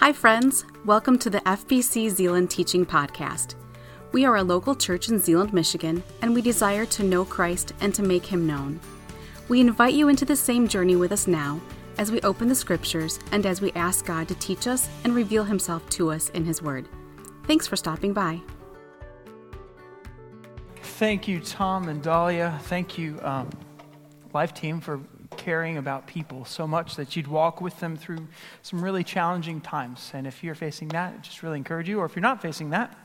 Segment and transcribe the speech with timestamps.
[0.00, 0.64] Hi, friends.
[0.84, 3.56] Welcome to the FBC Zeeland Teaching Podcast.
[4.12, 7.92] We are a local church in Zeeland, Michigan, and we desire to know Christ and
[7.96, 8.78] to make him known.
[9.48, 11.60] We invite you into the same journey with us now
[11.98, 15.42] as we open the scriptures and as we ask God to teach us and reveal
[15.42, 16.88] himself to us in his word.
[17.48, 18.40] Thanks for stopping by.
[20.80, 22.60] Thank you, Tom and Dahlia.
[22.62, 23.50] Thank you, um,
[24.32, 25.00] Life Team, for
[25.36, 28.26] caring about people so much that you'd walk with them through
[28.62, 30.10] some really challenging times.
[30.14, 32.70] And if you're facing that, I just really encourage you, or if you're not facing
[32.70, 32.96] that,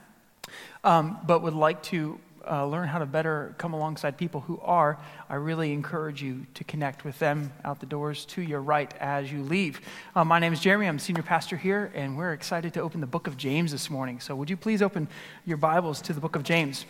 [0.84, 4.98] um, but would like to uh, learn how to better come alongside people who are,
[5.30, 9.32] I really encourage you to connect with them out the doors to your right as
[9.32, 9.80] you leave.
[10.16, 10.88] Uh, my name is Jeremy.
[10.88, 14.20] I'm senior pastor here, and we're excited to open the book of James this morning.
[14.20, 15.08] So, would you please open
[15.46, 16.86] your Bibles to the book of James?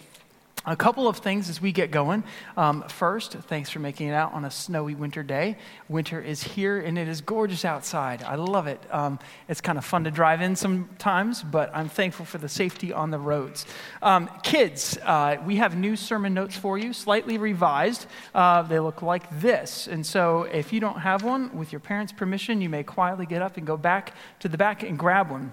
[0.66, 2.24] A couple of things as we get going.
[2.56, 5.58] Um, first, thanks for making it out on a snowy winter day.
[5.90, 8.24] Winter is here and it is gorgeous outside.
[8.24, 8.82] I love it.
[8.90, 12.94] Um, it's kind of fun to drive in sometimes, but I'm thankful for the safety
[12.94, 13.66] on the roads.
[14.02, 18.06] Um, kids, uh, we have new sermon notes for you, slightly revised.
[18.34, 19.88] Uh, they look like this.
[19.88, 23.42] And so if you don't have one, with your parents' permission, you may quietly get
[23.42, 25.52] up and go back to the back and grab one.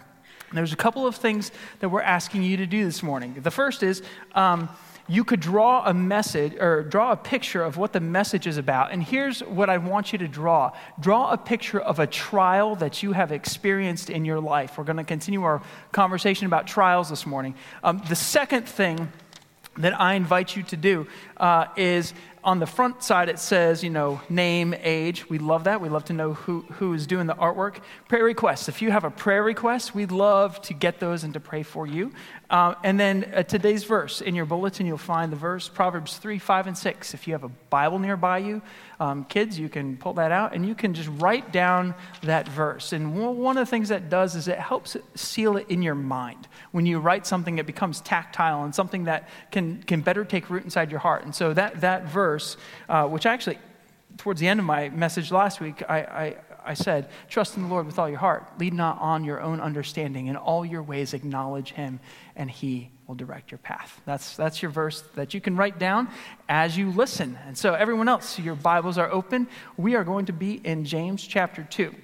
[0.53, 1.51] There's a couple of things
[1.81, 3.37] that we're asking you to do this morning.
[3.41, 4.03] The first is,
[4.35, 4.69] um,
[5.11, 8.93] you could draw a message or draw a picture of what the message is about.
[8.93, 13.03] And here's what I want you to draw draw a picture of a trial that
[13.03, 14.79] you have experienced in your life.
[14.79, 17.57] We're going to continue our conversation about trials this morning.
[17.83, 19.11] Um, the second thing
[19.79, 23.91] that I invite you to do uh, is on the front side it says, you
[23.91, 25.29] know, name, age.
[25.29, 25.81] We love that.
[25.81, 27.79] We love to know who, who is doing the artwork.
[28.09, 28.69] Prayer requests.
[28.69, 31.87] If you have a prayer request, we'd love to get those and to pray for
[31.87, 32.13] you.
[32.51, 34.21] Uh, and then uh, today's verse.
[34.21, 37.15] In your bulletin, you'll find the verse, Proverbs 3, 5, and 6.
[37.15, 38.61] If you have a Bible nearby you,
[38.99, 42.93] um, kids, you can pull that out and you can just write down that verse.
[42.93, 46.49] And one of the things that does is it helps seal it in your mind.
[46.73, 50.65] When you write something, it becomes tactile and something that can, can better take root
[50.65, 51.23] inside your heart.
[51.25, 52.57] And so that, that verse,
[52.89, 53.59] uh, which actually,
[54.17, 57.69] towards the end of my message last week, I, I I said, Trust in the
[57.69, 58.59] Lord with all your heart.
[58.59, 60.27] Lead not on your own understanding.
[60.27, 62.01] In all your ways, acknowledge him,
[62.37, 64.01] and he will direct your path.
[64.07, 66.09] That's, that's your verse that you can write down
[66.49, 67.39] as you listen.
[67.47, 69.49] And so, everyone else, your Bibles are open.
[69.77, 71.95] We are going to be in James chapter 2.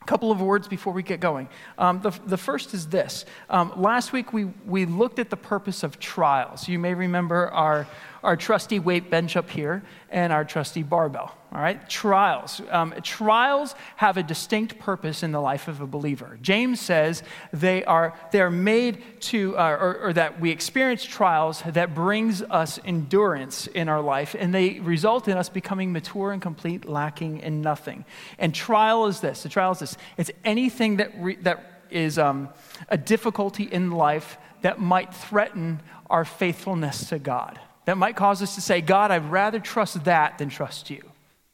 [0.00, 1.48] A couple of words before we get going.
[1.76, 3.26] Um, the, the first is this.
[3.50, 6.68] Um, last week, we, we looked at the purpose of trials.
[6.68, 7.86] You may remember our,
[8.24, 11.36] our trusty weight bench up here and our trusty barbell.
[11.52, 12.62] All right, trials.
[12.70, 16.38] Um, trials have a distinct purpose in the life of a believer.
[16.40, 21.62] James says they are they are made to, uh, or, or that we experience trials
[21.66, 26.40] that brings us endurance in our life, and they result in us becoming mature and
[26.40, 28.04] complete, lacking in nothing.
[28.38, 29.42] And trial is this.
[29.42, 29.96] The trial is this.
[30.18, 32.48] It's anything that re, that is um,
[32.88, 38.54] a difficulty in life that might threaten our faithfulness to God that might cause us
[38.54, 41.09] to say, God, I'd rather trust that than trust you.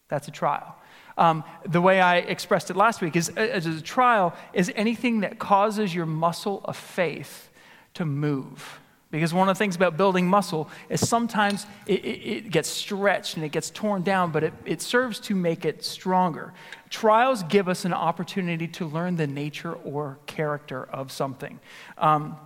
[0.09, 0.77] That's a trial.
[1.19, 5.39] Um, the way I expressed it last week is as a trial is anything that
[5.39, 7.49] causes your muscle of faith
[7.95, 8.81] to move.
[9.11, 13.37] Because one of the things about building muscle is sometimes it, it, it gets stretched
[13.37, 16.53] and it gets torn down, but it, it serves to make it stronger.
[16.91, 21.61] Trials give us an opportunity to learn the nature or character of something.
[21.97, 22.37] Um,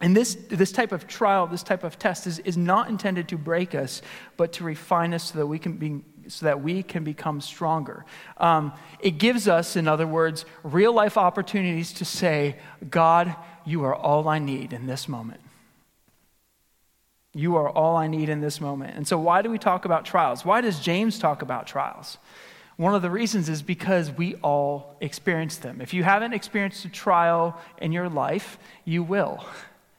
[0.00, 3.38] and this, this type of trial, this type of test is, is not intended to
[3.38, 4.02] break us,
[4.36, 8.04] but to refine us so that we can, be, so that we can become stronger.
[8.36, 12.56] Um, it gives us, in other words, real life opportunities to say,
[12.88, 13.34] God,
[13.64, 15.40] you are all I need in this moment.
[17.34, 18.96] You are all I need in this moment.
[18.96, 20.44] And so, why do we talk about trials?
[20.44, 22.18] Why does James talk about trials?
[22.76, 25.80] One of the reasons is because we all experience them.
[25.80, 29.44] If you haven't experienced a trial in your life, you will.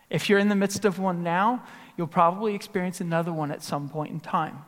[0.09, 1.63] If you're in the midst of one now,
[1.97, 4.59] you'll probably experience another one at some point in time.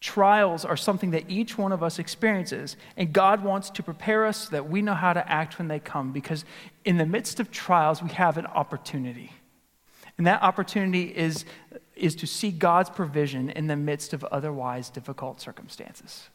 [0.00, 4.48] Trials are something that each one of us experiences, and God wants to prepare us
[4.48, 6.44] so that we know how to act when they come because
[6.86, 9.32] in the midst of trials, we have an opportunity.
[10.16, 11.44] And that opportunity is,
[11.96, 16.28] is to see God's provision in the midst of otherwise difficult circumstances.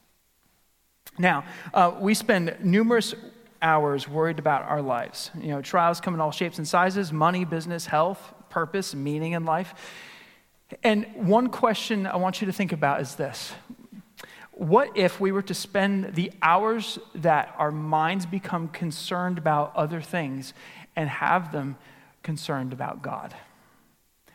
[1.18, 3.16] Now, uh, we spend numerous
[3.62, 5.32] hours worried about our lives.
[5.40, 9.46] You know, trials come in all shapes and sizes money, business, health, purpose, meaning in
[9.46, 9.74] life.
[10.84, 13.54] And one question I want you to think about is this
[14.52, 20.02] What if we were to spend the hours that our minds become concerned about other
[20.02, 20.54] things
[20.96, 21.78] and have them
[22.24, 23.34] concerned about God?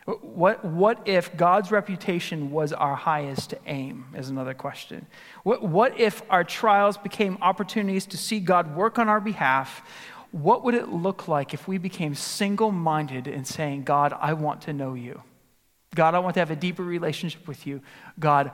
[0.05, 5.05] What, what if God's reputation was our highest aim, is another question.
[5.43, 9.83] What, what if our trials became opportunities to see God work on our behalf,
[10.31, 14.61] what would it look like if we became single minded in saying, God, I want
[14.63, 15.21] to know you?
[15.93, 17.81] God, I want to have a deeper relationship with you.
[18.17, 18.51] God,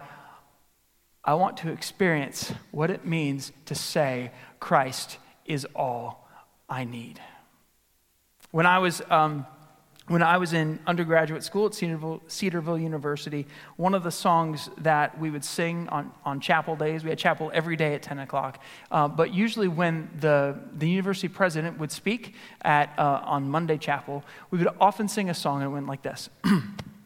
[1.23, 6.27] I want to experience what it means to say, Christ is all
[6.69, 7.19] I need.
[8.51, 9.01] When I was.
[9.09, 9.45] Um,
[10.07, 13.45] when I was in undergraduate school at Cedarville, Cedarville, University,
[13.75, 17.51] one of the songs that we would sing on, on chapel days, we had chapel
[17.53, 22.35] every day at 10 o'clock, uh, but usually when the, the university president would speak
[22.61, 26.03] at, uh, on Monday chapel, we would often sing a song and it went like
[26.03, 26.29] this.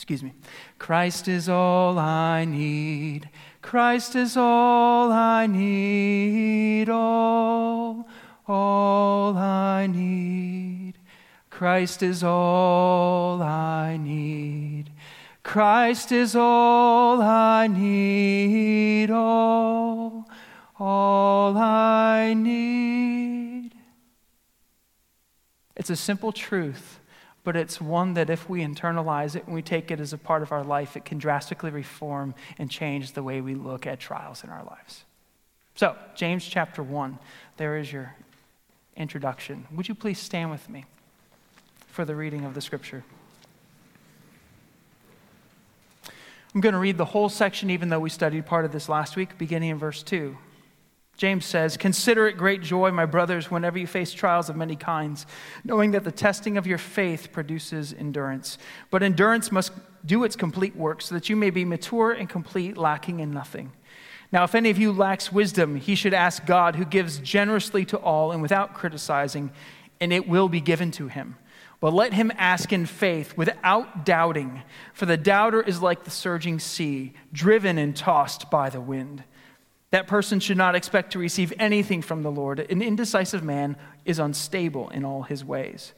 [0.00, 0.32] Excuse me.
[0.78, 3.28] Christ is all I need.
[3.60, 6.88] Christ is all I need.
[6.88, 8.08] All,
[8.48, 10.94] all I need.
[11.50, 14.90] Christ is all I need.
[15.42, 19.10] Christ is all I need.
[19.10, 20.26] All,
[20.78, 23.74] all I need.
[25.76, 26.99] It's a simple truth,
[27.44, 30.42] but it's one that if we internalize it and we take it as a part
[30.42, 34.44] of our life, it can drastically reform and change the way we look at trials
[34.44, 35.04] in our lives.
[35.74, 37.18] So, James chapter 1,
[37.56, 38.14] there is your
[38.96, 39.66] introduction.
[39.72, 40.84] Would you please stand with me?
[41.90, 43.04] for the reading of the scripture.
[46.54, 49.16] I'm going to read the whole section, even though we studied part of this last
[49.16, 50.36] week, beginning in verse 2.
[51.20, 55.26] James says, Consider it great joy, my brothers, whenever you face trials of many kinds,
[55.64, 58.56] knowing that the testing of your faith produces endurance.
[58.88, 59.72] But endurance must
[60.06, 63.70] do its complete work, so that you may be mature and complete, lacking in nothing.
[64.32, 67.98] Now, if any of you lacks wisdom, he should ask God, who gives generously to
[67.98, 69.52] all and without criticizing,
[70.00, 71.36] and it will be given to him.
[71.80, 74.62] But let him ask in faith without doubting,
[74.94, 79.24] for the doubter is like the surging sea, driven and tossed by the wind.
[79.90, 82.60] That person should not expect to receive anything from the Lord.
[82.60, 85.92] An indecisive man is unstable in all his ways.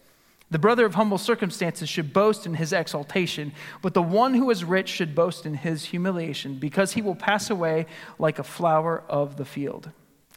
[0.51, 4.65] The brother of humble circumstances should boast in his exaltation, but the one who is
[4.65, 7.87] rich should boast in his humiliation, because he will pass away
[8.19, 9.91] like a flower of the field.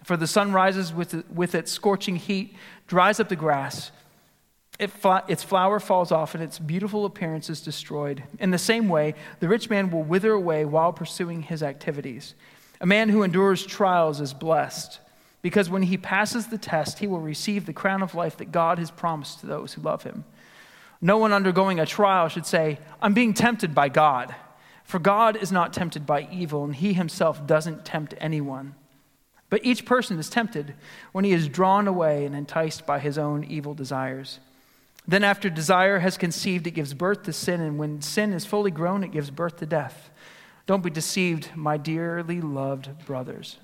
[0.03, 2.55] For the sun rises with, with its scorching heat,
[2.87, 3.91] dries up the grass
[4.79, 4.91] it
[5.27, 8.23] its flower falls off and its beautiful appearance is destroyed.
[8.39, 12.35] In the same way, the rich man will wither away while pursuing his activities.
[12.81, 14.99] A man who endures trials is blessed,
[15.41, 18.79] because when he passes the test, he will receive the crown of life that God
[18.79, 20.25] has promised to those who love him.
[21.01, 24.33] No one undergoing a trial should say, I'm being tempted by God.
[24.83, 28.75] For God is not tempted by evil, and he himself doesn't tempt anyone.
[29.49, 30.73] But each person is tempted
[31.11, 34.39] when he is drawn away and enticed by his own evil desires.
[35.07, 38.71] Then, after desire has conceived, it gives birth to sin, and when sin is fully
[38.71, 40.09] grown, it gives birth to death.
[40.65, 43.57] Don't be deceived, my dearly loved brothers.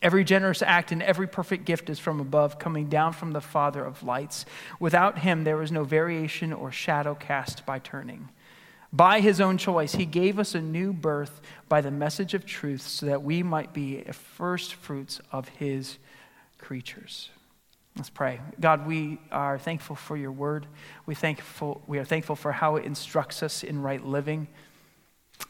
[0.00, 3.84] Every generous act and every perfect gift is from above, coming down from the Father
[3.84, 4.44] of lights.
[4.78, 8.28] Without him, there is no variation or shadow cast by turning.
[8.92, 12.82] By his own choice, he gave us a new birth by the message of truth
[12.82, 15.98] so that we might be first fruits of his
[16.58, 17.28] creatures.
[17.96, 18.40] Let's pray.
[18.60, 20.66] God, we are thankful for your word.
[21.04, 24.46] We, thankful, we are thankful for how it instructs us in right living.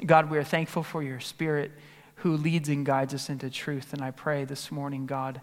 [0.05, 1.73] God, we are thankful for your spirit
[2.17, 3.93] who leads and guides us into truth.
[3.93, 5.41] And I pray this morning, God,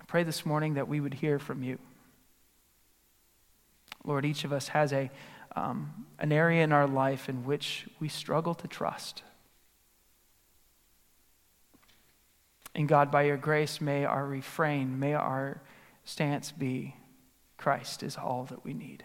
[0.00, 1.78] I pray this morning that we would hear from you.
[4.04, 5.10] Lord, each of us has a,
[5.54, 9.22] um, an area in our life in which we struggle to trust.
[12.74, 15.60] And God, by your grace, may our refrain, may our
[16.04, 16.94] stance be
[17.56, 19.04] Christ is all that we need.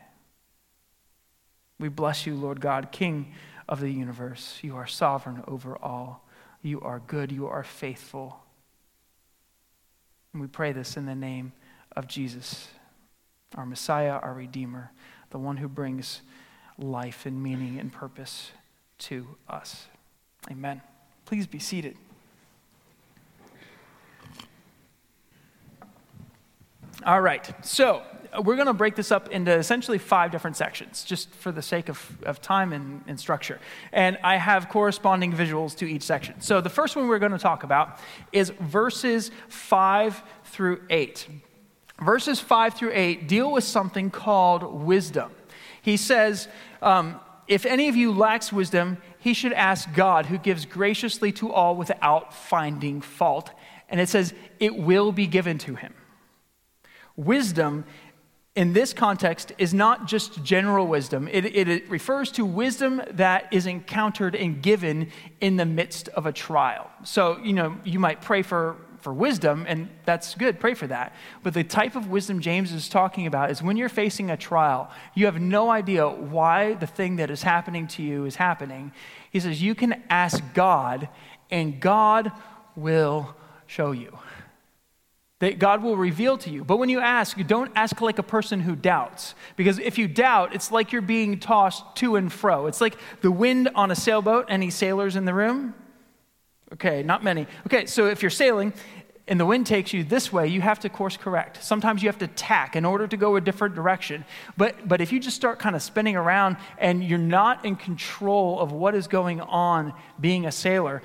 [1.79, 3.34] We bless you, Lord God, King
[3.67, 4.60] of the universe.
[4.62, 6.25] You are sovereign over all.
[6.62, 7.32] You are good.
[7.32, 8.39] You are faithful.
[10.34, 11.53] And we pray this in the name
[11.96, 12.70] of Jesus,
[13.55, 14.91] our Messiah, our Redeemer,
[15.29, 16.22] the one who brings
[16.77, 18.51] life and meaning and purpose
[18.98, 19.86] to us.
[20.51, 20.82] Amen.
[21.25, 21.98] Please be seated.
[27.05, 28.03] All right, so
[28.44, 31.89] we're going to break this up into essentially five different sections, just for the sake
[31.89, 33.60] of, of time and, and structure.
[33.92, 36.42] And I have corresponding visuals to each section.
[36.42, 38.00] So the first one we're going to talk about
[38.32, 41.27] is verses 5 through 8.
[42.01, 45.32] Verses 5 through 8 deal with something called wisdom.
[45.82, 46.48] He says,
[46.82, 51.51] um, If any of you lacks wisdom, he should ask God, who gives graciously to
[51.51, 53.51] all without finding fault.
[53.88, 55.94] And it says, It will be given to him.
[57.15, 57.86] Wisdom
[58.56, 63.52] in this context is not just general wisdom, it, it, it, refers to wisdom that
[63.52, 66.90] is encountered and given in the midst of a trial.
[67.04, 70.58] So, you know, you might pray for, for wisdom, and that's good.
[70.58, 71.14] Pray for that.
[71.44, 74.90] But the type of wisdom James is talking about is when you're facing a trial,
[75.16, 78.94] you have no idea why the thing that is happening to you is happening.
[79.32, 81.10] He says, You can ask God,
[81.52, 82.32] and God
[82.78, 83.36] will
[83.68, 84.18] show you
[85.39, 86.63] that God will reveal to you.
[86.63, 89.36] But when you ask, you don't ask like a person who doubts.
[89.58, 92.68] Because if you doubt, it's like you're being tossed to and fro.
[92.68, 94.46] It's like the wind on a sailboat.
[94.48, 95.74] Any sailors in the room?
[96.74, 97.48] Okay, not many.
[97.68, 98.74] Okay, so if you're sailing
[99.27, 101.63] and the wind takes you this way, you have to course correct.
[101.63, 104.24] Sometimes you have to tack in order to go a different direction.
[104.56, 108.60] But, but if you just start kind of spinning around and you're not in control
[108.60, 111.01] of what is going on being a sailor,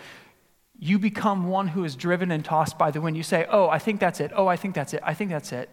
[0.82, 3.16] you become one who is driven and tossed by the wind.
[3.16, 4.32] You say, Oh, I think that's it.
[4.34, 5.02] Oh, I think that's it.
[5.04, 5.68] I think that's it.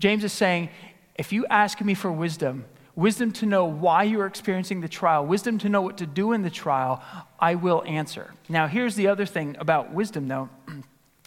[0.00, 0.68] James is saying,
[1.14, 2.64] If you ask me for wisdom,
[2.96, 6.42] wisdom to know why you're experiencing the trial, wisdom to know what to do in
[6.42, 7.02] the trial,
[7.38, 8.34] I will answer.
[8.48, 10.50] Now, here's the other thing about wisdom, though.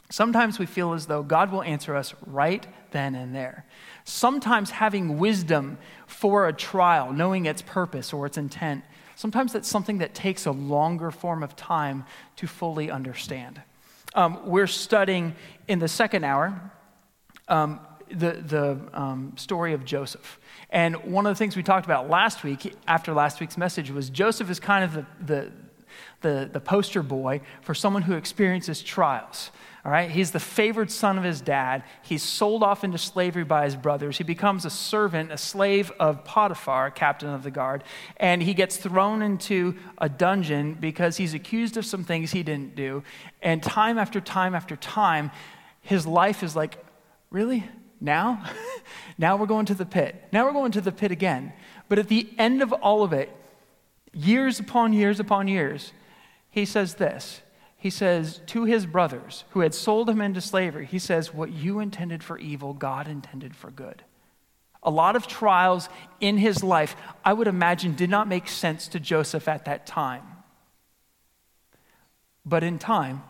[0.09, 3.65] Sometimes we feel as though God will answer us right then and there.
[4.03, 8.83] Sometimes having wisdom for a trial, knowing its purpose or its intent,
[9.15, 12.05] Sometimes that's something that takes a longer form of time
[12.37, 13.61] to fully understand.
[14.15, 15.35] Um, we're studying
[15.67, 16.71] in the second hour
[17.47, 17.79] um,
[18.09, 20.39] the, the um, story of Joseph.
[20.69, 24.09] And one of the things we talked about last week, after last week's message, was
[24.09, 25.51] Joseph is kind of the, the,
[26.21, 29.51] the, the poster boy for someone who experiences trials.
[29.85, 31.83] All right, he's the favored son of his dad.
[32.03, 34.17] He's sold off into slavery by his brothers.
[34.17, 37.83] He becomes a servant, a slave of Potiphar, captain of the guard,
[38.15, 42.77] and he gets thrown into a dungeon because he's accused of some things he didn't
[42.77, 43.03] do.
[43.41, 45.31] And time after time after time,
[45.81, 46.77] his life is like,
[47.29, 47.65] really?
[47.99, 48.41] Now?
[49.17, 50.29] now we're going to the pit.
[50.31, 51.51] Now we're going to the pit again.
[51.89, 53.29] But at the end of all of it,
[54.13, 55.91] years upon years upon years,
[56.49, 57.42] he says this
[57.83, 61.81] he says to his brothers who had sold him into slavery, he says, What you
[61.81, 64.03] intended for evil, God intended for good.
[64.83, 65.89] A lot of trials
[66.21, 70.21] in his life, I would imagine, did not make sense to Joseph at that time.
[72.45, 73.21] But in time,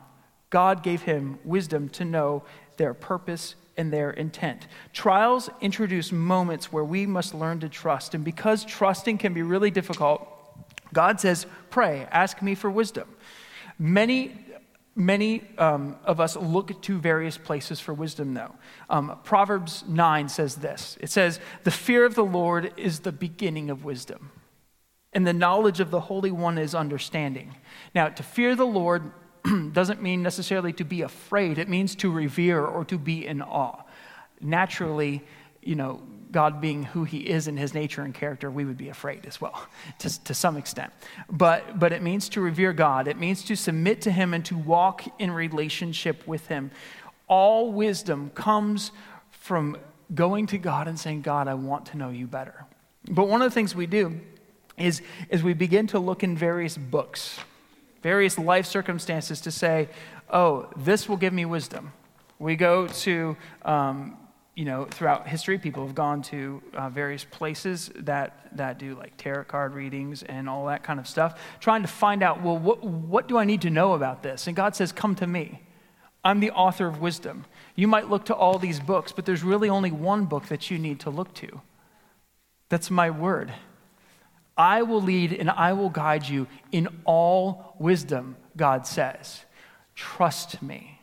[0.52, 2.44] God gave him wisdom to know
[2.78, 4.68] their purpose and their intent.
[4.94, 8.14] Trials introduce moments where we must learn to trust.
[8.14, 10.30] And because trusting can be really difficult,
[10.94, 13.08] God says, Pray, ask me for wisdom.
[13.84, 14.32] Many,
[14.96, 18.56] many um, of us look to various places for wisdom, though.
[18.90, 23.70] Um, Proverbs 9 says this it says, The fear of the Lord is the beginning
[23.70, 24.32] of wisdom,
[25.12, 27.56] and the knowledge of the Holy One is understanding.
[27.94, 29.12] Now, to fear the Lord
[29.74, 33.84] doesn't mean necessarily to be afraid, it means to revere or to be in awe.
[34.40, 35.26] Naturally,
[35.62, 36.02] you know,
[36.34, 39.40] God being who he is in his nature and character, we would be afraid as
[39.40, 39.68] well,
[40.00, 40.92] to, to some extent.
[41.32, 44.58] But, but it means to revere God, it means to submit to him and to
[44.58, 46.72] walk in relationship with him.
[47.28, 48.92] All wisdom comes
[49.32, 49.78] from
[50.14, 52.66] going to God and saying, God, I want to know you better.
[53.10, 54.20] But one of the things we do
[54.78, 57.40] is, is we begin to look in various books,
[58.02, 59.90] various life circumstances to say,
[60.30, 61.94] oh, this will give me wisdom.
[62.40, 64.18] We go to um,
[64.56, 69.18] you know, throughout history, people have gone to uh, various places that, that do like
[69.18, 72.84] tarot card readings and all that kind of stuff, trying to find out, well, what,
[72.84, 74.46] what do I need to know about this?
[74.46, 75.62] And God says, Come to me.
[76.24, 77.46] I'm the author of wisdom.
[77.76, 80.78] You might look to all these books, but there's really only one book that you
[80.78, 81.62] need to look to.
[82.70, 83.54] That's my word.
[84.56, 89.44] I will lead and I will guide you in all wisdom, God says.
[89.96, 91.02] Trust me.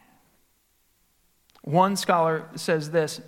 [1.62, 3.20] One scholar says this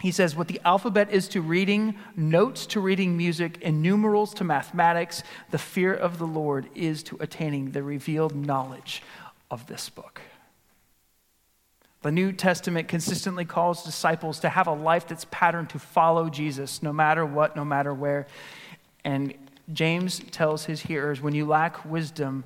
[0.00, 4.44] he says, what the alphabet is to reading, notes to reading music, and numerals to
[4.44, 9.02] mathematics, the fear of the Lord is to attaining the revealed knowledge
[9.50, 10.20] of this book.
[12.02, 16.82] The New Testament consistently calls disciples to have a life that's patterned to follow Jesus
[16.82, 18.26] no matter what, no matter where.
[19.04, 19.34] And
[19.70, 22.44] James tells his hearers when you lack wisdom,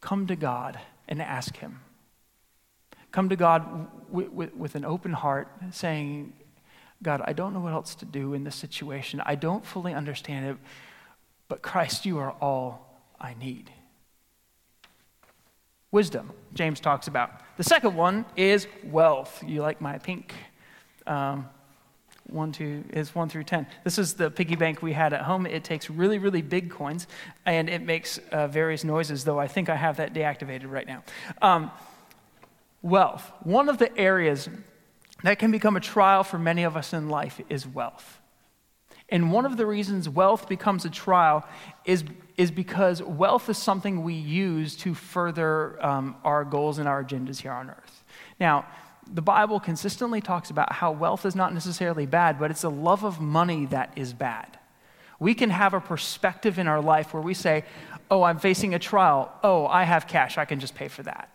[0.00, 1.80] come to God and ask Him.
[3.10, 6.34] Come to God with an open heart, saying,
[7.02, 9.22] God, I don't know what else to do in this situation.
[9.24, 10.56] I don't fully understand it,
[11.48, 13.70] but Christ, you are all I need.
[15.90, 17.30] Wisdom, James talks about.
[17.56, 19.42] The second one is wealth.
[19.46, 20.34] You like my pink?
[21.06, 21.48] Um,
[22.26, 23.66] one, two, is one through 10.
[23.84, 25.46] This is the piggy bank we had at home.
[25.46, 27.06] It takes really, really big coins
[27.46, 31.02] and it makes uh, various noises, though I think I have that deactivated right now.
[31.40, 31.70] Um,
[32.82, 33.32] wealth.
[33.44, 34.48] One of the areas
[35.22, 38.20] that can become a trial for many of us in life is wealth.
[39.10, 41.46] And one of the reasons wealth becomes a trial
[41.84, 42.04] is,
[42.36, 47.40] is because wealth is something we use to further um, our goals and our agendas
[47.40, 48.04] here on earth.
[48.38, 48.66] Now,
[49.10, 53.04] the Bible consistently talks about how wealth is not necessarily bad, but it's a love
[53.04, 54.58] of money that is bad.
[55.18, 57.64] We can have a perspective in our life where we say,
[58.10, 59.30] Oh, I'm facing a trial.
[59.42, 60.38] Oh, I have cash.
[60.38, 61.30] I can just pay for that.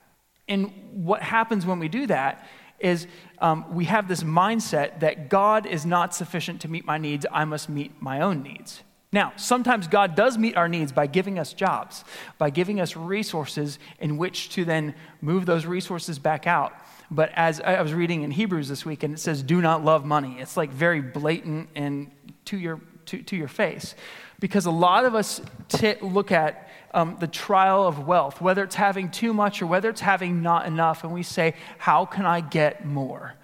[0.47, 2.47] And what happens when we do that
[2.83, 3.07] is
[3.39, 7.25] um, we have this mindset that God is not sufficient to meet my needs.
[7.31, 8.83] I must meet my own needs.
[9.11, 12.03] Now, sometimes God does meet our needs by giving us jobs,
[12.39, 16.73] by giving us resources in which to then move those resources back out.
[17.11, 20.03] But as I was reading in Hebrews this week, and it says, do not love
[20.03, 20.37] money.
[20.39, 22.09] It's like very blatant and
[22.45, 23.93] to your, to, to your face.
[24.39, 28.75] Because a lot of us t- look at um, the trial of wealth, whether it's
[28.75, 32.41] having too much or whether it's having not enough, and we say, how can I
[32.41, 33.35] get more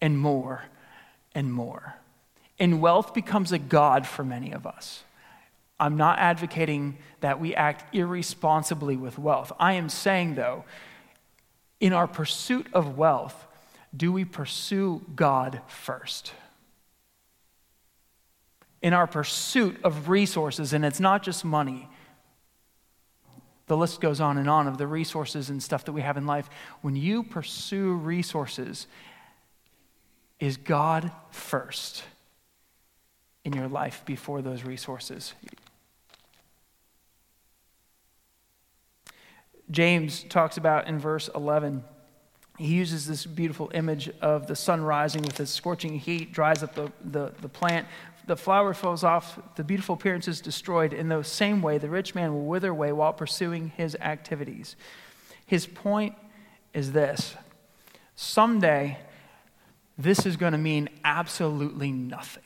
[0.00, 0.64] and more
[1.34, 1.96] and more?
[2.58, 5.02] And wealth becomes a God for many of us.
[5.80, 9.50] I'm not advocating that we act irresponsibly with wealth.
[9.58, 10.64] I am saying, though,
[11.80, 13.46] in our pursuit of wealth,
[13.96, 16.34] do we pursue God first?
[18.80, 21.88] In our pursuit of resources, and it's not just money,
[23.66, 26.26] the list goes on and on of the resources and stuff that we have in
[26.26, 26.50] life.
[26.80, 28.86] When you pursue resources,
[30.40, 32.02] is God first
[33.44, 35.34] in your life before those resources?
[39.70, 41.82] James talks about in verse 11.
[42.58, 46.74] He uses this beautiful image of the sun rising with its scorching heat, dries up
[46.74, 47.86] the, the, the plant,
[48.26, 50.92] the flower falls off, the beautiful appearance is destroyed.
[50.92, 54.76] In the same way, the rich man will wither away while pursuing his activities.
[55.46, 56.14] His point
[56.72, 57.34] is this
[58.14, 58.98] someday,
[59.98, 62.42] this is going to mean absolutely nothing.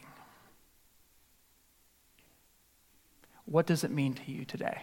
[3.44, 4.82] What does it mean to you today?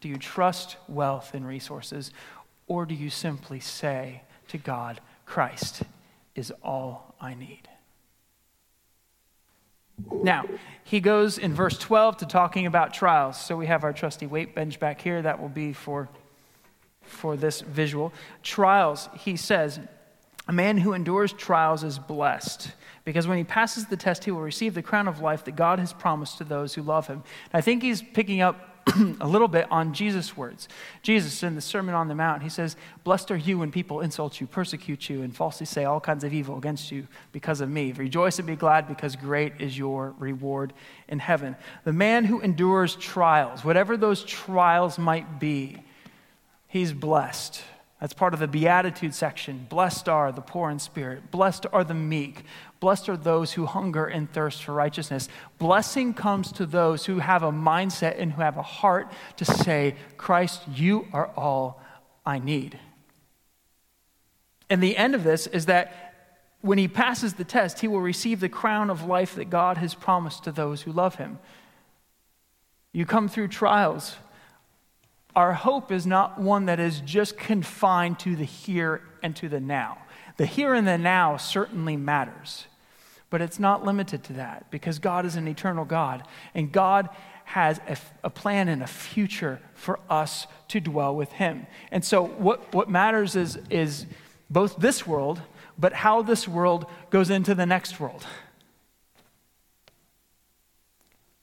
[0.00, 2.12] Do you trust wealth and resources,
[2.66, 5.82] or do you simply say to God, Christ
[6.34, 7.68] is all I need?
[10.22, 10.44] Now,
[10.84, 13.40] he goes in verse 12 to talking about trials.
[13.40, 15.20] So we have our trusty weight bench back here.
[15.20, 16.08] That will be for,
[17.02, 18.12] for this visual.
[18.42, 19.80] Trials, he says,
[20.46, 22.72] a man who endures trials is blessed
[23.04, 25.78] because when he passes the test, he will receive the crown of life that God
[25.78, 27.22] has promised to those who love him.
[27.52, 28.77] And I think he's picking up
[29.20, 30.68] a little bit on Jesus' words.
[31.02, 34.40] Jesus, in the Sermon on the Mount, he says, Blessed are you when people insult
[34.40, 37.92] you, persecute you, and falsely say all kinds of evil against you because of me.
[37.92, 40.72] Rejoice and be glad because great is your reward
[41.08, 41.56] in heaven.
[41.84, 45.82] The man who endures trials, whatever those trials might be,
[46.66, 47.62] he's blessed.
[48.00, 49.66] That's part of the Beatitude section.
[49.68, 51.32] Blessed are the poor in spirit.
[51.32, 52.44] Blessed are the meek.
[52.80, 55.28] Blessed are those who hunger and thirst for righteousness.
[55.58, 59.96] Blessing comes to those who have a mindset and who have a heart to say,
[60.16, 61.82] Christ, you are all
[62.24, 62.78] I need.
[64.70, 66.14] And the end of this is that
[66.60, 69.94] when he passes the test, he will receive the crown of life that God has
[69.94, 71.38] promised to those who love him.
[72.92, 74.16] You come through trials
[75.38, 79.60] our hope is not one that is just confined to the here and to the
[79.60, 79.98] now.
[80.38, 82.66] The here and the now certainly matters,
[83.28, 86.22] but it's not limited to that because God is an eternal God
[86.54, 87.10] and God
[87.44, 87.80] has
[88.22, 91.66] a, plan and a future for us to dwell with Him.
[91.90, 94.06] And so, what, what matters is, is
[94.48, 95.40] both this world,
[95.78, 98.26] but how this world goes into the next world.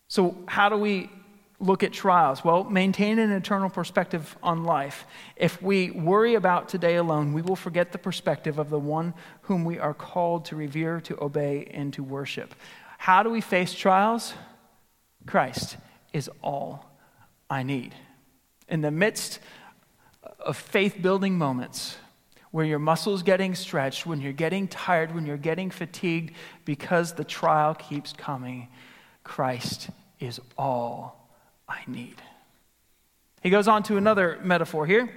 [0.08, 1.10] So, how do we
[1.60, 2.44] look at trials?
[2.44, 5.06] Well, maintain an eternal perspective on life.
[5.36, 9.14] If we worry about today alone, we will forget the perspective of the one
[9.44, 12.54] whom we are called to revere, to obey, and to worship.
[12.98, 14.34] How do we face trials?
[15.26, 15.78] Christ
[16.14, 16.86] is all
[17.50, 17.96] I need.
[18.68, 19.40] In the midst
[20.40, 21.98] of faith building moments,
[22.52, 27.24] where your muscles getting stretched, when you're getting tired, when you're getting fatigued because the
[27.24, 28.70] trial keeps coming,
[29.24, 29.90] Christ
[30.20, 31.25] is all
[31.68, 32.22] I need.
[33.42, 35.10] He goes on to another metaphor here.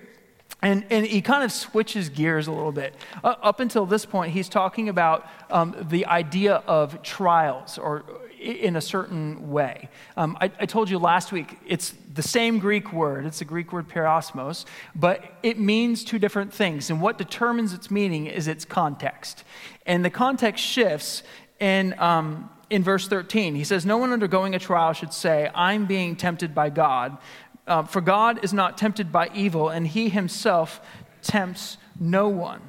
[0.60, 2.94] And, and he kind of switches gears a little bit.
[3.22, 8.04] Uh, up until this point, he's talking about um, the idea of trials or
[8.40, 9.88] in a certain way.
[10.16, 13.26] Um, I, I, told you last week, it's the same Greek word.
[13.26, 16.90] It's the Greek word peirasmos, but it means two different things.
[16.90, 19.42] And what determines its meaning is its context.
[19.86, 21.22] And the context shifts
[21.58, 23.54] in, um, in verse 13.
[23.54, 27.18] He says, No one undergoing a trial should say, I'm being tempted by God.
[27.66, 30.80] Uh, for God is not tempted by evil, and he himself
[31.22, 32.62] tempts no one.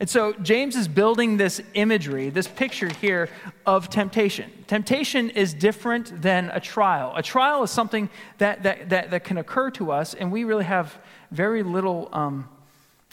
[0.00, 3.28] And so James is building this imagery, this picture here
[3.66, 4.50] of temptation.
[4.66, 7.12] Temptation is different than a trial.
[7.16, 10.64] A trial is something that, that, that, that can occur to us, and we really
[10.64, 10.98] have
[11.30, 12.48] very little um,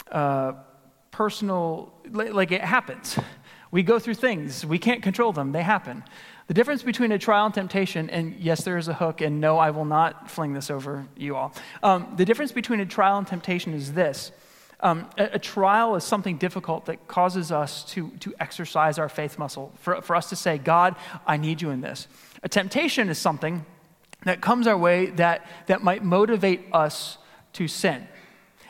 [0.09, 0.53] uh,
[1.11, 3.19] personal, like it happens.
[3.71, 6.03] We go through things, we can't control them, they happen.
[6.47, 9.57] The difference between a trial and temptation, and yes, there is a hook, and no,
[9.57, 11.53] I will not fling this over you all.
[11.83, 14.31] Um, the difference between a trial and temptation is this
[14.79, 19.39] um, a, a, trial is something difficult that causes us to, to exercise our faith
[19.39, 22.07] muscle, for, for us to say, God, I need you in this.
[22.43, 23.65] A temptation is something
[24.23, 27.17] that comes our way that, that might motivate us
[27.53, 28.07] to sin.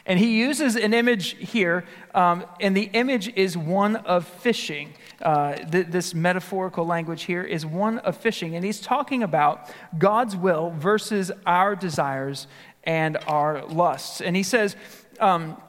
[0.08, 1.84] And he uses an image here,
[2.16, 4.94] um, and the image is one of fishing.
[5.22, 8.56] Uh, th- this metaphorical language here is one of fishing.
[8.56, 12.48] And he's talking about God's will versus our desires
[12.86, 14.22] and our lusts.
[14.22, 14.78] And he says,
[15.20, 15.62] um,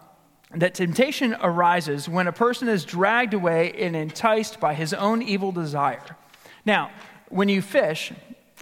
[0.55, 5.53] that temptation arises when a person is dragged away and enticed by his own evil
[5.53, 6.17] desire.
[6.65, 6.91] Now,
[7.29, 8.13] when you fish,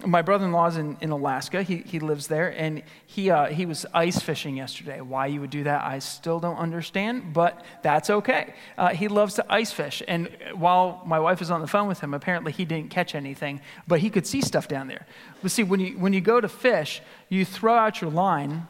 [0.05, 1.63] my brother-in-law's in, in Alaska.
[1.63, 5.01] He, he lives there, and he, uh, he was ice fishing yesterday.
[5.01, 8.53] Why you would do that, I still don't understand, but that's okay.
[8.77, 11.99] Uh, he loves to ice fish, and while my wife was on the phone with
[11.99, 15.07] him, apparently he didn't catch anything, but he could see stuff down there.
[15.41, 18.67] But see, when you, when you go to fish, you throw out your line,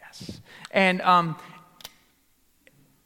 [0.00, 1.36] yes, and um,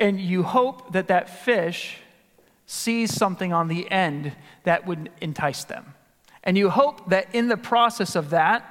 [0.00, 1.98] and you hope that that fish
[2.66, 4.32] sees something on the end
[4.64, 5.94] that would entice them.
[6.48, 8.64] And you hope that in the process of that,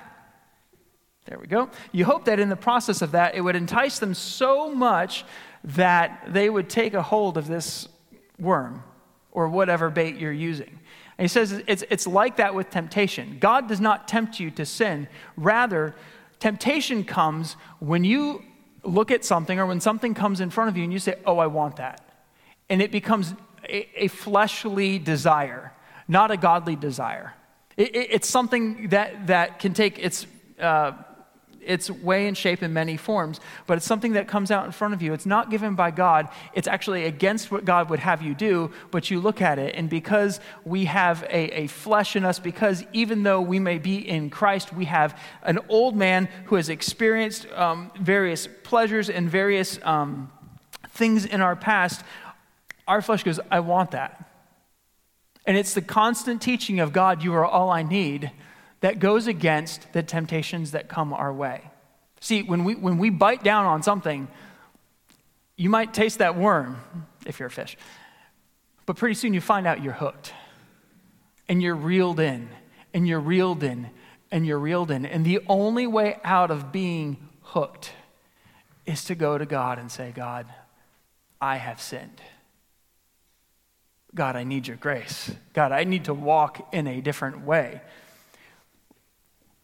[1.25, 1.69] there we go.
[1.91, 5.23] You hope that in the process of that, it would entice them so much
[5.63, 7.87] that they would take a hold of this
[8.39, 8.81] worm
[9.31, 10.79] or whatever bait you're using.
[11.19, 13.37] And he says it's, it's like that with temptation.
[13.39, 15.07] God does not tempt you to sin.
[15.35, 15.93] Rather,
[16.39, 18.43] temptation comes when you
[18.81, 21.37] look at something or when something comes in front of you and you say, Oh,
[21.37, 22.01] I want that.
[22.69, 23.35] And it becomes
[23.69, 25.73] a, a fleshly desire,
[26.07, 27.35] not a godly desire.
[27.77, 30.25] It, it, it's something that, that can take its
[30.59, 30.93] uh,
[31.67, 34.93] its way and shape in many forms, but it's something that comes out in front
[34.93, 35.13] of you.
[35.13, 36.29] It's not given by God.
[36.53, 39.89] It's actually against what God would have you do, but you look at it, and
[39.89, 44.29] because we have a, a flesh in us, because even though we may be in
[44.29, 50.31] Christ, we have an old man who has experienced um, various pleasures and various um,
[50.89, 52.03] things in our past,
[52.87, 54.26] our flesh goes, I want that.
[55.47, 58.31] And it's the constant teaching of God, you are all I need,
[58.81, 61.61] that goes against the temptations that come our way.
[62.19, 64.27] See, when we, when we bite down on something,
[65.55, 66.77] you might taste that worm
[67.25, 67.77] if you're a fish,
[68.85, 70.33] but pretty soon you find out you're hooked
[71.47, 72.49] and you're reeled in
[72.93, 73.89] and you're reeled in
[74.31, 75.05] and you're reeled in.
[75.05, 77.93] And the only way out of being hooked
[78.85, 80.45] is to go to God and say, God,
[81.39, 82.21] I have sinned.
[84.17, 85.31] God, I need your grace.
[85.53, 87.81] God, I need to walk in a different way.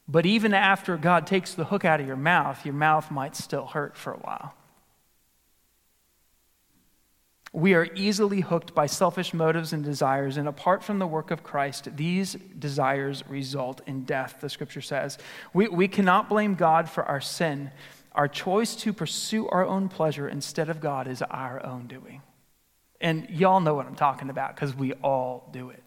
[0.07, 3.65] But even after God takes the hook out of your mouth, your mouth might still
[3.65, 4.53] hurt for a while.
[7.51, 11.43] We are easily hooked by selfish motives and desires, and apart from the work of
[11.43, 15.17] Christ, these desires result in death, the scripture says.
[15.53, 17.71] We, we cannot blame God for our sin.
[18.13, 22.21] Our choice to pursue our own pleasure instead of God is our own doing.
[23.03, 25.83] And y'all know what I'm talking about because we all do it.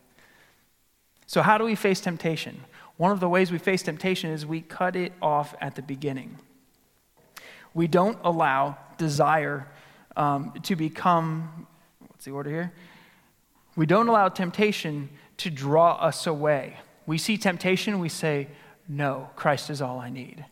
[1.27, 2.63] So, how do we face temptation?
[2.99, 6.39] One of the ways we face temptation is we cut it off at the beginning.
[7.75, 9.67] We don't allow desire
[10.17, 11.67] um, to become,
[12.07, 12.73] what's the order here?
[13.77, 16.77] We don't allow temptation to draw us away.
[17.07, 18.49] We see temptation, we say,
[18.89, 20.45] No, Christ is all I need.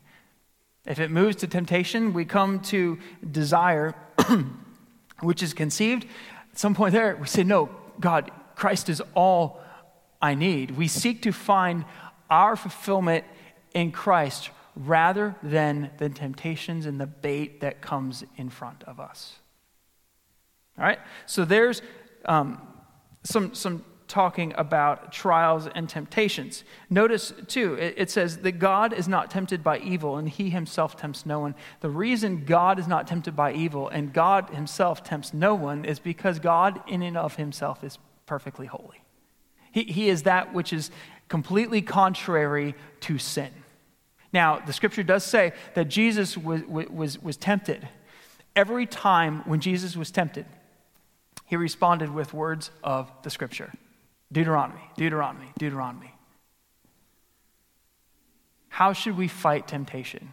[0.87, 2.99] If it moves to temptation, we come to
[3.31, 3.95] desire,
[5.21, 6.07] which is conceived.
[6.55, 9.61] At some point there, we say, No, God, Christ is all
[10.23, 10.71] I need.
[10.71, 11.85] We seek to find
[12.31, 13.25] our fulfillment
[13.75, 19.35] in Christ rather than the temptations and the bait that comes in front of us.
[20.79, 21.01] All right?
[21.27, 21.83] So there's
[22.25, 22.63] um,
[23.25, 26.63] some, some talking about trials and temptations.
[26.89, 31.27] Notice, too, it, says that God is not tempted by evil and he himself tempts
[31.27, 31.57] no one.
[31.81, 35.99] The reason God is not tempted by evil and God himself tempts no one is
[35.99, 39.03] because God, in and of himself, is perfectly holy.
[39.73, 40.93] He, he is that which is
[41.29, 43.51] completely contrary to sin.
[44.33, 47.89] Now, the scripture does say that Jesus was, was, was tempted.
[48.55, 50.47] Every time when Jesus was tempted,
[51.47, 53.73] he responded with words of the scripture
[54.35, 56.13] Deuteronomy, Deuteronomy, Deuteronomy.
[58.69, 60.33] How should we fight temptation?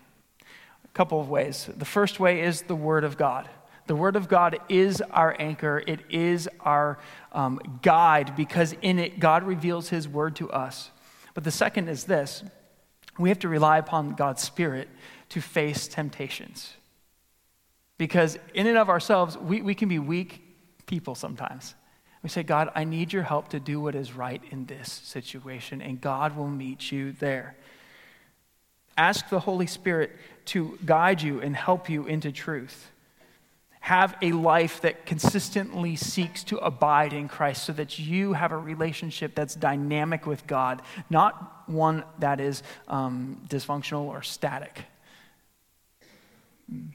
[0.84, 1.70] A couple of ways.
[1.78, 3.48] The first way is the Word of God.
[3.86, 6.98] The Word of God is our anchor, it is our
[7.32, 10.90] um, guide because in it, God reveals His Word to us.
[11.36, 12.44] But the second is this
[13.20, 14.90] we have to rely upon God's Spirit
[15.30, 16.74] to face temptations.
[18.00, 20.42] Because in and of ourselves, we, we can be weak
[20.88, 21.76] people sometimes.
[22.24, 25.82] We say, God, I need your help to do what is right in this situation,
[25.82, 27.56] and God will meet you there.
[28.98, 30.12] Ask the Holy Spirit
[30.46, 32.92] to guide you and help you into truth.
[33.80, 38.58] Have a life that consistently seeks to abide in Christ so that you have a
[38.58, 44.84] relationship that's dynamic with God, not one that is um, dysfunctional or static.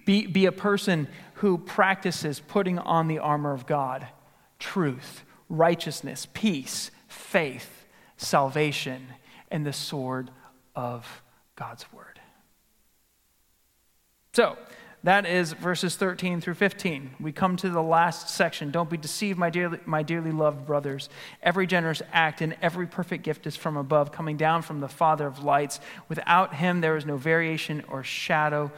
[0.05, 4.07] Be, be a person who practices putting on the armor of God
[4.59, 9.07] truth, righteousness, peace, faith, salvation,
[9.51, 10.31] and the sword
[10.75, 11.23] of
[11.57, 12.21] God's word.
[14.33, 14.57] So,
[15.07, 17.14] that is verses 13 through 15.
[17.21, 18.73] We come to the last section.
[18.73, 21.09] Don't be deceived, my dearly, my dearly loved brothers.
[21.45, 25.27] Every generous act and every perfect gift is from above, coming down from the Father
[25.27, 25.79] of lights.
[26.09, 28.73] Without him, there is no variation or shadow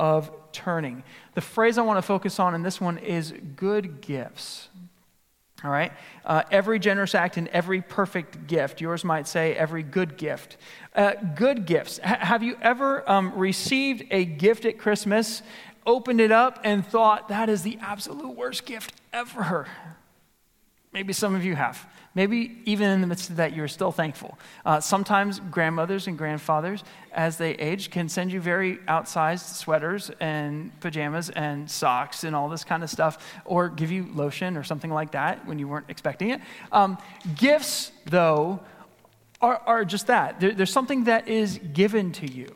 [0.00, 1.02] of turning.
[1.34, 4.70] The phrase I want to focus on in this one is good gifts.
[5.64, 5.92] All right?
[6.26, 8.80] Uh, every generous act and every perfect gift.
[8.80, 10.58] Yours might say every good gift.
[10.94, 11.98] Uh, good gifts.
[12.04, 15.42] H- have you ever um, received a gift at Christmas,
[15.86, 19.66] opened it up, and thought, that is the absolute worst gift ever?
[20.94, 21.84] Maybe some of you have.
[22.14, 24.38] Maybe even in the midst of that, you're still thankful.
[24.64, 30.70] Uh, sometimes grandmothers and grandfathers, as they age, can send you very outsized sweaters and
[30.78, 34.92] pajamas and socks and all this kind of stuff, or give you lotion or something
[34.92, 36.40] like that when you weren't expecting it.
[36.70, 36.96] Um,
[37.34, 38.60] gifts, though,
[39.40, 40.38] are, are just that.
[40.38, 42.54] There, there's something that is given to you.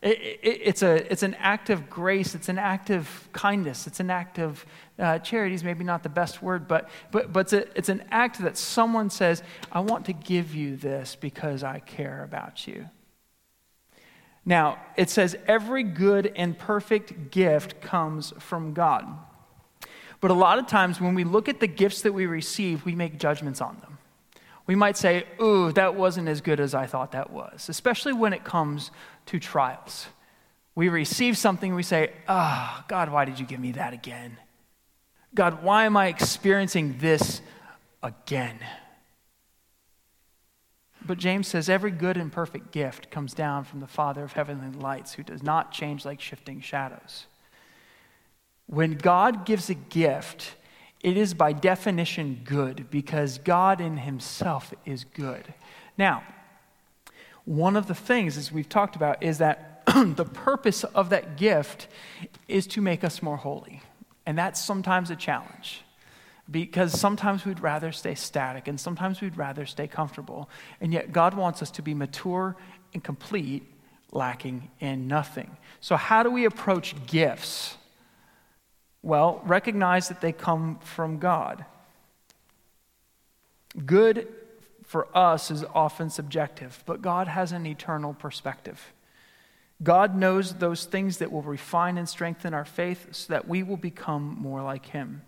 [0.00, 3.98] It, it, it's, a, it's an act of grace, it's an act of kindness, it's
[3.98, 4.64] an act of
[4.98, 8.04] uh, charity, is maybe not the best word, but, but, but it's, a, it's an
[8.10, 12.88] act that someone says, I want to give you this because I care about you.
[14.44, 19.04] Now, it says, every good and perfect gift comes from God.
[20.20, 22.94] But a lot of times when we look at the gifts that we receive, we
[22.94, 23.98] make judgments on them.
[24.66, 28.32] We might say, ooh, that wasn't as good as I thought that was, especially when
[28.32, 28.90] it comes
[29.28, 30.06] to trials.
[30.74, 34.36] We receive something, we say, ah, oh, God, why did you give me that again?
[35.34, 37.40] God, why am I experiencing this
[38.02, 38.58] again?
[41.04, 44.70] But James says every good and perfect gift comes down from the Father of heavenly
[44.78, 47.26] lights, who does not change like shifting shadows.
[48.66, 50.54] When God gives a gift,
[51.00, 55.54] it is by definition good because God in himself is good.
[55.96, 56.22] Now,
[57.48, 61.88] one of the things, as we've talked about, is that the purpose of that gift
[62.46, 63.80] is to make us more holy.
[64.26, 65.82] And that's sometimes a challenge
[66.50, 70.50] because sometimes we'd rather stay static and sometimes we'd rather stay comfortable.
[70.82, 72.54] And yet, God wants us to be mature
[72.92, 73.66] and complete,
[74.12, 75.56] lacking in nothing.
[75.80, 77.78] So, how do we approach gifts?
[79.02, 81.64] Well, recognize that they come from God.
[83.86, 84.28] Good
[84.88, 88.94] for us is often subjective, but God has an eternal perspective.
[89.82, 93.76] God knows those things that will refine and strengthen our faith so that we will
[93.76, 95.20] become more like Him.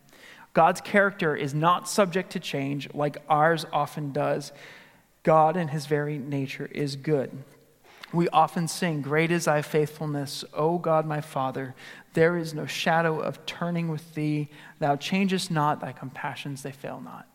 [0.54, 4.50] God's character is not subject to change like ours often does.
[5.24, 7.30] God, in His very nature, is good.
[8.14, 11.74] We often sing, Great is thy faithfulness, O God my Father.
[12.14, 14.48] There is no shadow of turning with thee.
[14.78, 17.29] Thou changest not, thy compassions they fail not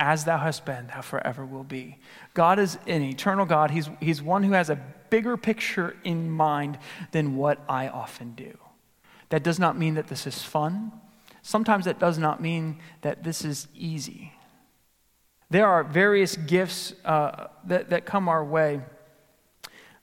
[0.00, 1.98] as thou hast been, thou forever will be.
[2.34, 3.70] God is an eternal God.
[3.70, 6.78] He's, he's one who has a bigger picture in mind
[7.12, 8.58] than what I often do.
[9.28, 10.90] That does not mean that this is fun.
[11.42, 14.32] Sometimes that does not mean that this is easy.
[15.50, 18.80] There are various gifts uh, that, that come our way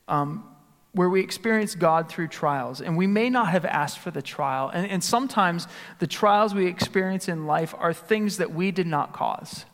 [0.06, 0.44] um,
[0.92, 2.80] where we experience God through trials.
[2.80, 4.70] And we may not have asked for the trial.
[4.72, 5.66] And, and sometimes
[5.98, 9.64] the trials we experience in life are things that we did not cause.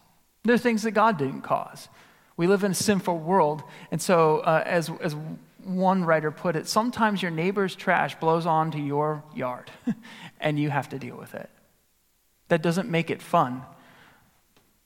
[0.45, 1.89] They're things that God didn't cause.
[2.37, 5.17] We live in a sinful world, and so, uh, as, as
[5.63, 9.71] one writer put it, sometimes your neighbor's trash blows onto your yard,
[10.41, 11.49] and you have to deal with it.
[12.49, 13.63] That doesn't make it fun.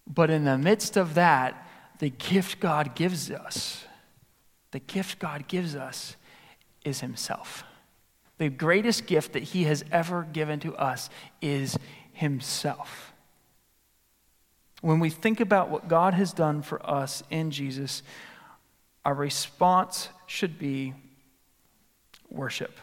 [0.07, 1.67] But in the midst of that,
[1.99, 3.85] the gift God gives us,
[4.71, 6.17] the gift God gives us
[6.85, 7.65] is Himself.
[8.39, 11.11] The greatest gift that He has ever given to us
[11.43, 11.77] is
[12.13, 13.08] Himself.
[14.81, 18.03] When we think about what God has done for us in Jesus,
[19.05, 20.95] our response should be
[22.31, 22.79] worship.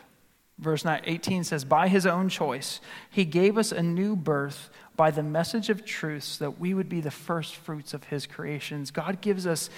[0.57, 2.79] Verse 18 says, By his own choice,
[3.09, 6.87] he gave us a new birth by the message of truth so that we would
[6.87, 8.91] be the first fruits of his creations.
[8.91, 9.69] God gives us,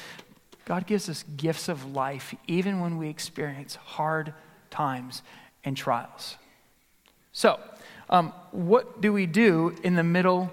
[0.65, 4.33] God gives us gifts of life even when we experience hard
[4.69, 5.23] times
[5.63, 6.37] and trials.
[7.31, 7.59] So,
[8.09, 10.51] Um, what do we do in the middle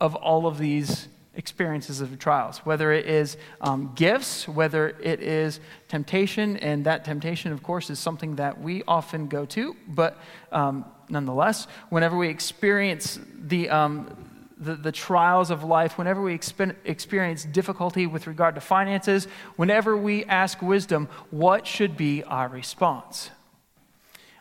[0.00, 2.58] of all of these experiences of trials?
[2.58, 7.98] Whether it is um, gifts, whether it is temptation, and that temptation, of course, is
[7.98, 10.18] something that we often go to, but
[10.52, 14.14] um, nonetheless, whenever we experience the, um,
[14.58, 19.96] the, the, trials of life, whenever we exp- experience difficulty with regard to finances, whenever
[19.96, 23.30] we ask wisdom, what should be our response?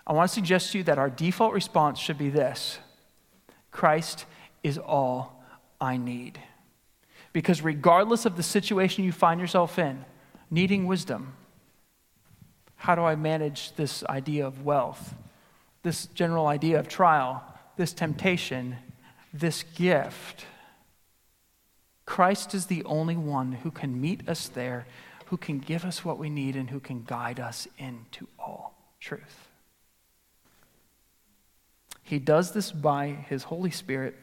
[0.06, 2.80] I want to suggest to you that our default response should be this
[3.72, 4.26] Christ
[4.64, 5.37] is all
[5.80, 6.40] I need.
[7.34, 10.06] Because regardless of the situation you find yourself in,
[10.50, 11.34] needing wisdom,
[12.78, 15.16] how do I manage this idea of wealth,
[15.84, 17.44] this general idea of trial,
[17.76, 18.78] this temptation,
[19.34, 20.46] this gift?
[22.06, 24.88] Christ is the only one who can meet us there,
[25.26, 29.50] who can give us what we need, and who can guide us into all truth.
[32.02, 34.16] He does this by His Holy Spirit,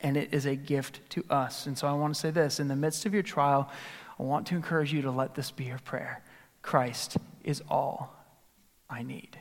[0.00, 1.66] and it is a gift to us.
[1.66, 3.70] And so I want to say this in the midst of your trial,
[4.18, 6.22] I want to encourage you to let this be your prayer
[6.62, 8.14] Christ is all
[8.88, 9.36] I need.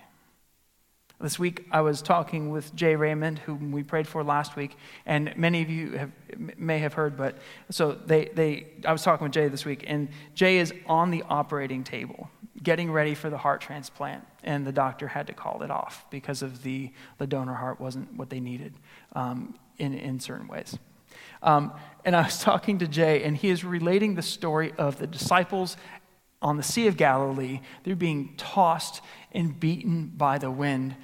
[1.19, 4.75] This week, I was talking with Jay Raymond, whom we prayed for last week,
[5.06, 6.12] and many of you have,
[6.58, 7.15] may have heard.
[7.15, 7.38] But
[7.69, 11.23] so they, they, I was talking with Jay this week, and Jay is on the
[11.30, 12.27] operating table
[12.63, 16.41] getting ready for the heart transplant, and the doctor had to call it off because
[16.41, 18.73] of the, the donor heart wasn't what they needed
[19.13, 20.78] um, in, in certain ways.
[21.44, 21.74] Um,
[22.06, 25.78] and I was talking to Jay, and he is relating the story of the disciples
[26.41, 27.62] on the Sea of Galilee.
[27.84, 30.96] They're being tossed and beaten by the wind.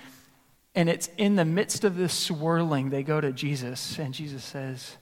[0.75, 4.97] And it's in the midst of this swirling, they go to Jesus, and Jesus says,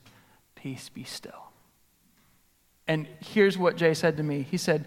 [0.54, 1.32] Peace be still.
[2.88, 4.86] And here's what Jay said to me He said,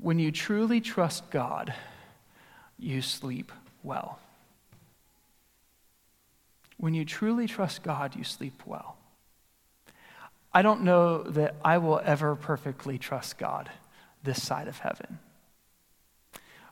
[0.00, 1.72] when you truly trust God,
[2.78, 3.50] you sleep
[3.82, 4.18] well.
[6.76, 8.96] When you truly trust God, you sleep well.
[10.52, 13.70] I don't know that I will ever perfectly trust God
[14.22, 15.18] this side of heaven.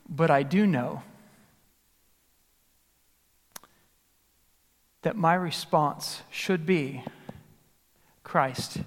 [0.09, 1.03] But I do know
[5.03, 7.05] that my response should be
[8.23, 8.79] Christ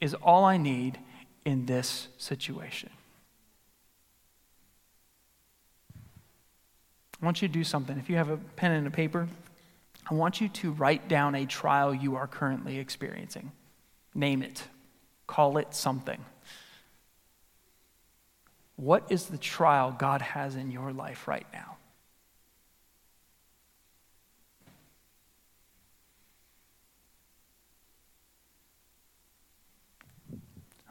[0.00, 0.98] is all I need
[1.44, 2.90] in this situation.
[7.20, 7.98] I want you to do something.
[7.98, 9.28] If you have a pen and a paper,
[10.08, 13.50] I want you to write down a trial you are currently experiencing.
[14.14, 14.62] Name it,
[15.26, 16.24] call it something.
[18.76, 21.76] What is the trial God has in your life right now?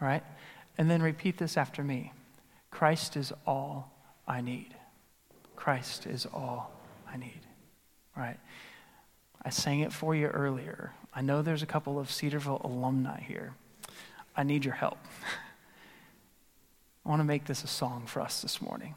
[0.02, 0.24] All right?
[0.78, 2.12] And then repeat this after me
[2.70, 3.92] Christ is all
[4.28, 4.76] I need.
[5.56, 6.72] Christ is all
[7.10, 7.40] I need.
[8.18, 8.38] All right.
[9.46, 10.92] I sang it for you earlier.
[11.14, 13.54] I know there's a couple of Cedarville alumni here.
[14.36, 14.98] I need your help.
[17.06, 18.96] I want to make this a song for us this morning.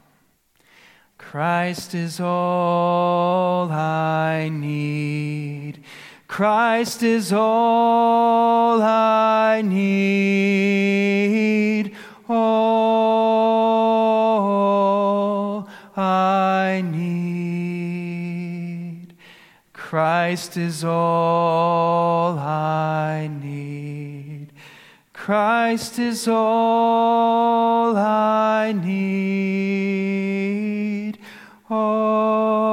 [1.19, 5.83] Christ is all I need.
[6.27, 9.85] Christ is all I need.
[12.27, 12.87] Oh,
[15.95, 17.68] I need.
[19.89, 24.49] Christ is all I need.
[25.13, 29.57] Christ is all I need.
[31.71, 32.69] All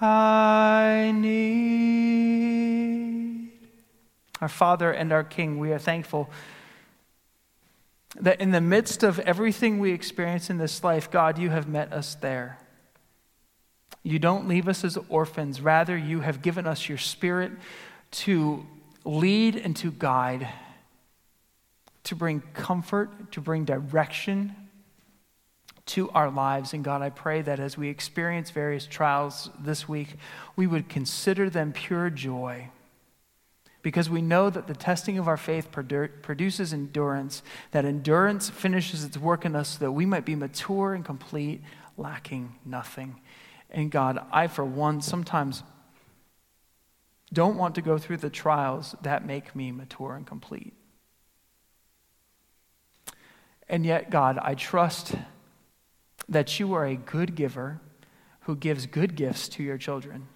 [0.00, 1.90] I need.
[4.40, 6.30] Our Father and our King, we are thankful
[8.18, 11.92] that in the midst of everything we experience in this life, God, you have met
[11.92, 12.58] us there.
[14.02, 15.60] You don't leave us as orphans.
[15.60, 17.52] Rather, you have given us your spirit
[18.12, 18.66] to
[19.04, 20.48] lead and to guide,
[22.04, 24.54] to bring comfort, to bring direction
[25.84, 26.74] to our lives.
[26.74, 30.16] And God, I pray that as we experience various trials this week,
[30.56, 32.68] we would consider them pure joy.
[33.82, 37.42] Because we know that the testing of our faith produces endurance,
[37.72, 41.62] that endurance finishes its work in us so that we might be mature and complete,
[41.96, 43.20] lacking nothing.
[43.72, 45.62] And God, I, for one, sometimes
[47.32, 50.74] don't want to go through the trials that make me mature and complete.
[53.68, 55.14] And yet, God, I trust
[56.28, 57.80] that you are a good giver
[58.40, 60.28] who gives good gifts to your children.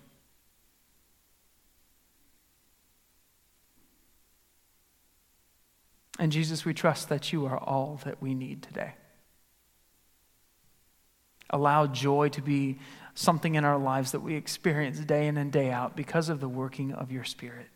[6.18, 8.95] And Jesus, we trust that you are all that we need today.
[11.51, 12.78] Allow joy to be
[13.17, 16.49] something in our lives that we experience day in and day out because of the
[16.49, 17.67] working of your Spirit.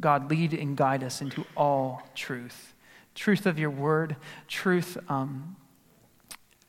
[0.00, 2.74] God, lead and guide us into all truth
[3.14, 4.16] truth of your word,
[4.48, 5.56] truth um,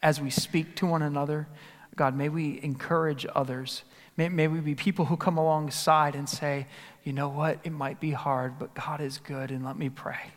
[0.01, 1.47] as we speak to one another.
[1.95, 3.83] God, may we encourage others.
[4.17, 6.67] May, may we be people who come alongside and say,
[7.03, 10.31] you know what, it might be hard, but God is good, and let me pray.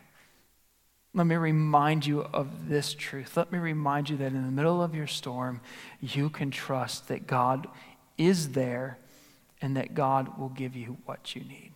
[1.17, 3.39] Let me remind you of this truth.
[3.39, 5.63] Let me remind you that in the middle of your storm,
[6.03, 7.67] you can trust that God
[8.19, 8.99] is there
[9.63, 11.73] and that God will give you what you need.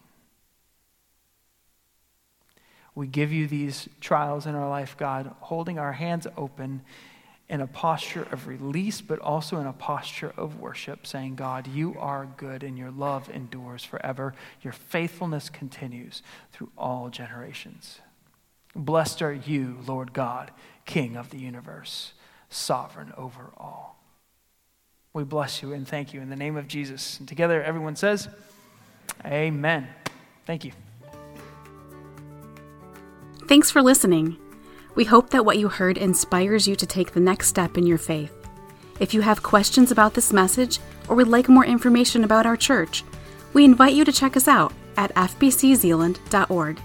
[2.95, 6.83] We give you these trials in our life, God, holding our hands open
[7.49, 11.97] in a posture of release, but also in a posture of worship, saying, God, you
[11.99, 14.35] are good and your love endures forever.
[14.61, 16.23] Your faithfulness continues
[16.53, 18.01] through all generations.
[18.75, 20.51] Blessed are you, Lord God,
[20.85, 22.13] King of the universe,
[22.49, 23.99] sovereign over all.
[25.13, 27.19] We bless you and thank you in the name of Jesus.
[27.19, 28.29] And together, everyone says,
[29.27, 29.89] Amen.
[30.47, 30.73] Thank you.
[33.49, 34.37] Thanks for listening.
[34.95, 37.99] We hope that what you heard inspires you to take the next step in your
[37.99, 38.33] faith.
[39.01, 43.03] If you have questions about this message or would like more information about our church,
[43.53, 46.81] we invite you to check us out at fbczeeland.org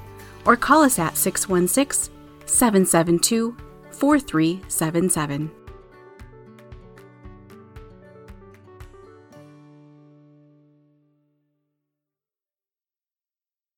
[0.45, 2.13] or call us at 616
[2.45, 3.55] 772
[3.91, 5.64] 4377.